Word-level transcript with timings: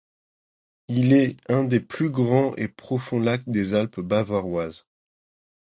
Il 0.87 1.13
est 1.13 1.37
un 1.47 1.63
des 1.63 1.79
plus 1.79 2.09
grands 2.09 2.55
et 2.55 2.67
profonds 2.67 3.19
lacs 3.19 3.47
des 3.47 3.75
Alpes 3.75 3.99
bavaroises. 3.99 4.87